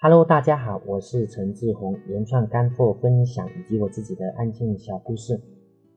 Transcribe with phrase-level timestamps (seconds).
[0.00, 5.40] Hello，大家好，我是陈志宏，原创干货分享以及我自己的案件小故事，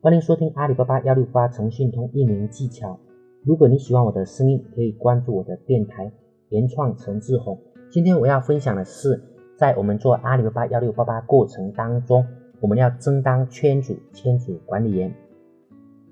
[0.00, 2.98] 欢迎收听阿里巴巴幺六八诚信通运营技巧。
[3.44, 6.10] 如果你喜欢我的声音，可以关注我的电台
[6.48, 7.56] 原创陈志宏。
[7.92, 9.22] 今天我要分享的是，
[9.56, 12.26] 在我们做阿里巴巴幺六八八过程当中，
[12.60, 15.14] 我们要争当圈主、圈主管理员。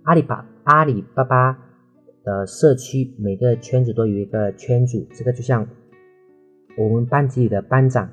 [0.04, 1.58] 阿里巴阿里巴巴
[2.22, 5.66] 的社区每个圈子都有一个圈主，这个就像。
[6.76, 8.10] 我们班级里的班长，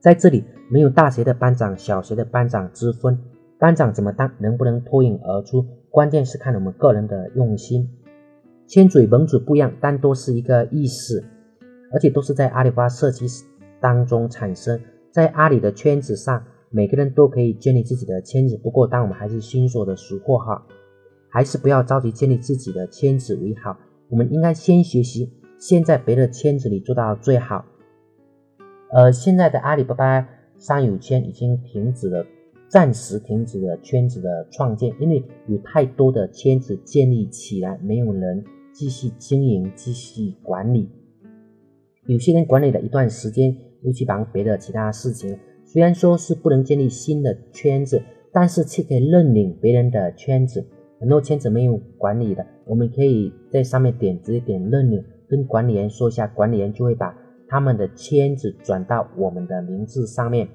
[0.00, 3.18] 在这里没有大学的班长、小学的班长之分。
[3.58, 7.88] 班长怎么当，能不能脱颖而出，关键是看我们个人的用心。
[8.66, 11.22] 千嘴盟主不一样，但都是一个意思，
[11.92, 13.26] 而且都是在阿里巴巴社区
[13.80, 14.80] 当中产生。
[15.10, 18.56] 在阿里的圈子上，每个人都可以建立自己的圈子。
[18.56, 20.66] 不过，当我们还是新手的时候，哈，
[21.28, 23.78] 还是不要着急建立自己的圈子为好。
[24.08, 25.32] 我们应该先学习。
[25.66, 27.64] 先在别的圈子里做到最好，
[28.92, 30.28] 呃现在的阿里巴巴
[30.58, 32.26] 商友圈已经停止了，
[32.68, 40.90] 暂时停止了圈子的创建，因为有太多的圈子建立起来，没有人继续经营、继续管理。
[42.04, 45.38] 有些人管理了一段时间，又去忙别的其他事情。
[45.64, 48.02] 虽然说是不能建立新的圈子，
[48.34, 50.66] 但是却可以认领别人的圈子。
[51.00, 55.02] 很多圈子没有管理的，我们可以在上面点直接点认领。
[55.28, 57.14] 跟管理员说一下，管理员就会把
[57.48, 60.48] 他们的圈子转到我们的名字上面，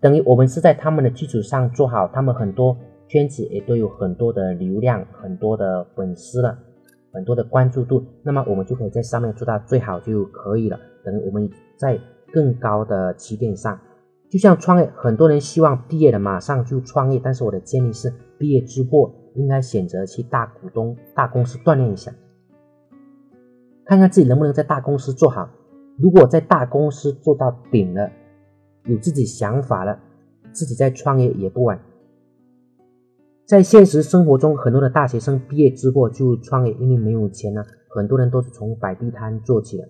[0.00, 2.76] 等于我们是在他们的基础上做好，他们很多
[3.08, 6.58] 圈子也都有很多的流量、很多的粉丝了，
[7.12, 10.78] 很多的关注度，那么我们就可以在上面做到最好就可以了。
[11.04, 11.98] 等于我们在
[12.32, 13.78] 更高的起点上，
[14.30, 22.12] 就像创业，很多人希望毕业了马上就创业，但是我的建议是，毕业之后应该选择去大股东、大公司锻炼一下。
[23.84, 25.48] 看看自己能不能在大公司做好。
[25.98, 28.10] 如果在大公司做到顶了，
[28.84, 29.98] 有自己想法了，
[30.52, 31.78] 自己再创业也不晚。
[33.44, 39.88] 在现实生活中，很多的大学生毕业之后就创业，因为没有钱了，很多人都是从摆地摊做起的。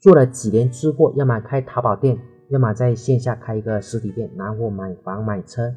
[0.00, 5.72] 做了几年之后，要么开淘宝店，要么在线下开一个实体店，拿货、买房、买车。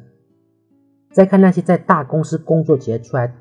[1.12, 3.32] 再看那些在大公司工作起来出来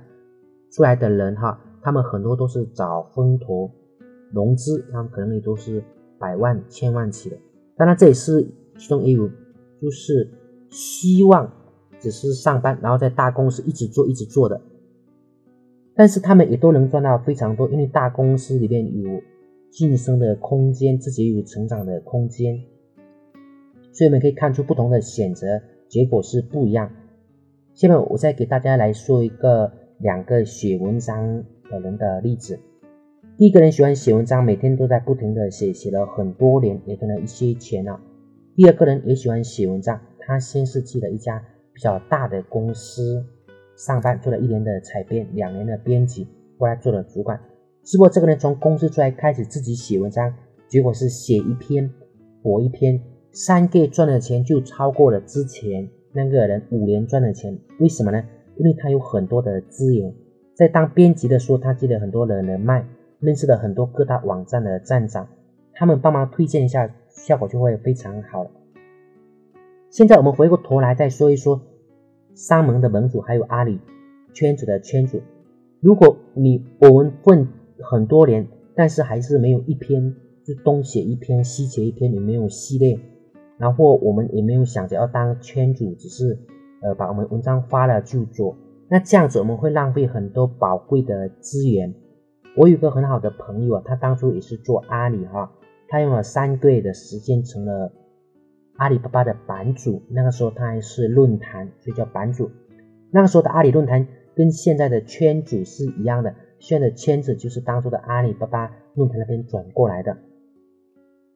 [0.72, 3.72] 出来的人，哈，他们很多都是找风投。
[4.32, 5.84] 融资，他们可能也都是
[6.20, 7.38] 百万、千万起的。
[7.76, 9.30] 当然，这也是其中也有，
[9.82, 10.30] 就是
[10.70, 11.52] 希望
[12.00, 14.62] 只是上班，然后在大公司一直做、一直做的。
[15.96, 19.22] 但是他们也都能赚到非常多，因为大公司里面有
[19.72, 22.64] 晋升的空间，自己有成长的空间。
[23.92, 26.92] 所以我们可以看出，不同的选择结果是不一样。
[27.74, 32.60] 下面我再给大家来说一个两个写文章的人的例子。
[33.38, 38.02] 第一个人喜欢写文章，每天都在不停的写，写了很多年，也赚了一些钱了。
[38.56, 43.24] 第二个人也喜欢写文章，他先是去了一家比较大的公司
[43.76, 46.28] 上班，做了一年的采编，两年的编辑，
[46.58, 47.40] 后来做了主管。
[47.84, 50.34] 只不过这个人从公司出来开始自己写文章，
[50.68, 51.88] 结果是写一篇
[52.42, 53.00] 火一篇，
[53.32, 57.56] 三个月赚的钱就超过了之前那个人五年赚的钱。
[57.80, 58.24] 为什么呢？
[58.58, 60.12] 因为他有很多的资源，
[60.56, 62.84] 在当编辑的时候，他积累很多的人脉。
[63.20, 65.28] 认识了很多各大网站的站长，
[65.74, 68.52] 他们帮忙推荐一下，效果就会非常好了。
[69.90, 71.62] 现在我们回过头来再说一说
[72.36, 73.80] 商盟的盟主，还有阿里
[74.34, 75.22] 圈子的圈主。
[75.80, 77.48] 如果你我们混
[77.82, 83.00] 很多年，但是还是没有一篇就东写一篇西写一篇，也没有系列，
[83.58, 86.38] 然后我们也没有想着要当圈主，只是
[86.84, 88.56] 呃把我们文章发了就做，
[88.90, 91.96] 那这样子我们会浪费很多宝贵的资源。
[92.58, 95.52] 我有个很好的朋友啊，他当初也是做阿里哈，
[95.88, 97.92] 他用了三个月的时间成了
[98.78, 100.02] 阿里巴巴的版主。
[100.10, 102.50] 那个时候他还是论坛，所以叫版主。
[103.12, 110.18] 那个时候的阿里论坛跟现在的圈主是一样的，现在的圈子就是当初的阿里巴巴论坛那边转过来的。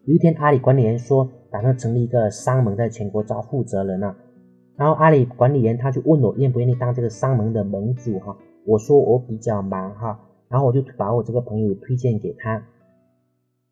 [0.06, 4.18] 有一天，阿里管理员说打算成立一个商盟，在全国招负责人啊。
[4.76, 8.36] 然后阿里管理员他就问我愿不愿意当这个商盟的盟主哈，
[8.66, 10.20] 我说我比较忙哈。
[10.52, 12.62] 然后我就把我这个朋友推荐给他，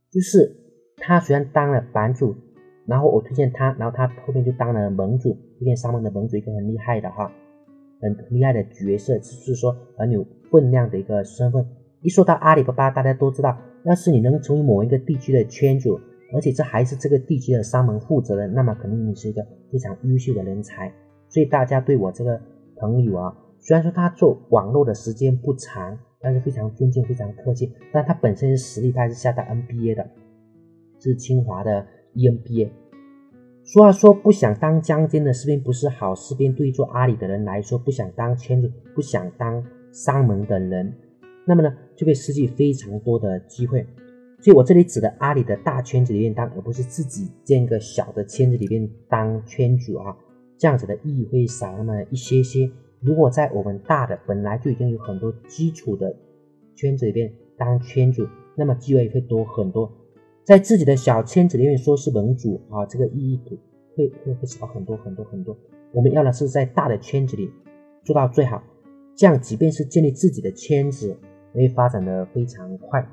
[0.09, 0.55] 就是
[0.95, 2.33] 他虽然当了版主，
[2.85, 7.29] 然后我推荐他，然后他后面就当了盟主，推荐上面的盟主一个很厉害的哈，
[8.01, 11.67] 很厉害的角色，就是说很有分量的一个身份。
[12.01, 15.99] 一说到阿里巴巴，大家都知道，要是你能成为某一个地区的圈主，
[16.33, 20.89] 而且这还是这个地区的商门负责人，那么肯定你是一个非常优秀的人才。
[21.27, 22.39] 所以大家对我这个
[22.77, 25.99] 朋友啊，虽然说他做网络的时间不长。
[26.21, 27.71] 但是非常尊敬，非常客气。
[27.91, 30.09] 但他本身是实力派，是下到 NBA 的。
[30.99, 32.69] 是清华的 EMBA。
[33.63, 36.53] 俗话说，不想当将军的士兵不是好士兵。
[36.53, 40.93] 对于做阿里的人来说，不想当圈子、不想当商门的人，
[41.45, 43.85] 那么呢，就会失去非常多的机会。
[44.41, 50.17] 所以我这里指的阿里的大圈子里面当，而不是自己建个小的圈子里面当圈主啊，
[50.57, 52.69] 这样子的意义会少那么一些些。
[53.01, 56.15] 如果在我们大的本来就已经有很多基础的
[56.75, 59.91] 圈子里边当圈主，那么机会会多很多。
[60.43, 63.39] 在自己的小圈子里面说是盟主啊，这个意义
[63.95, 65.57] 会会会少很多很多很多。
[65.91, 67.51] 我们要的是在大的圈子里
[68.03, 68.63] 做到最好，
[69.15, 71.15] 这样即便是建立自己的圈子，
[71.53, 73.07] 也会发展的非常快。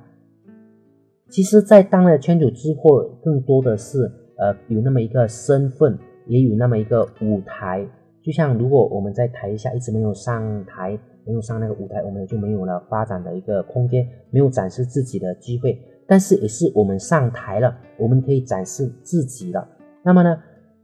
[1.29, 7.87] 其实，在当了圈主之后，更多的是呃有那么一个身份，也有那么一个舞台。
[8.26, 15.81] 就像如果我们在台下一直没有上台，没有上那个舞台，我们也就没有了发展的一个空间，没有展示自己的机会。
[16.08, 19.69] 但是也是我们上台了，我们可以展示自己了。
[20.02, 20.37] 那么呢，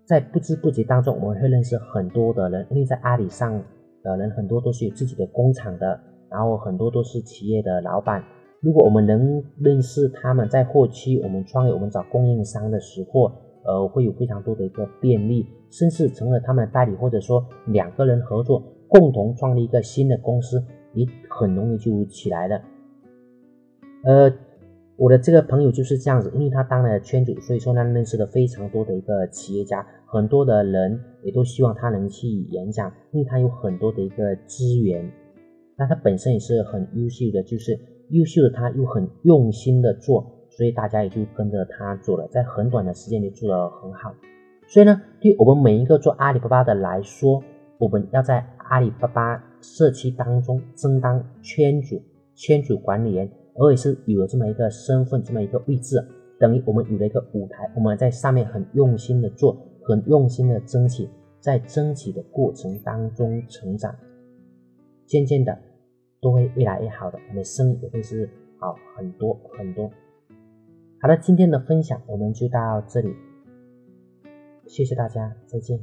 [0.05, 3.61] 在不知不觉当中，我们会认识很多的人，因为在阿里上
[4.05, 5.99] 的人很多都是有自己的工厂的，
[6.31, 8.23] 然后很多都是企业的老板。
[8.61, 13.33] 如果我们能认识他们，在后期我们创业、我们找供应商的时候，
[13.65, 20.65] 呃，会有非常多的一个便利，甚至成了他们的代理，或者说两个人合作，共同创立一个新的公司，
[20.95, 22.61] 也很容易就起来了。
[24.05, 24.33] 呃。
[24.99, 35.11] 我的这个朋友就是这样子，因为他当了圈主，所以说他认识了非常多的一个企业家，很多的人也都希望他能去演讲，因为他有很多的一个资源。
[35.77, 37.77] 那他本身也是很优秀的，就是
[38.11, 40.25] 优秀的他又很用心的做，
[40.57, 44.15] 所以大家也就跟着他做了，在很短的时间里做得很好。
[44.69, 47.43] 所以呢，对我们每一个做阿里巴巴的来说，
[47.79, 52.01] 我们要在阿里巴巴社区当中争当圈主、
[52.35, 53.31] 圈主管理员。
[53.55, 56.03] 而也是有了这么一个身份，这么一个位置，
[56.41, 61.07] 等于我们有了一个舞台，我们在上面很用心的做，很用心的争取，
[61.39, 63.95] 在争取的过程当中成长，
[65.05, 65.55] 渐渐的
[66.23, 68.27] 都会越来越好的，我们生意也会是
[68.59, 69.91] 好很多很多。
[71.03, 73.13] 好了，今天的分享我们就到这里，
[74.69, 75.81] 谢谢大家，再见。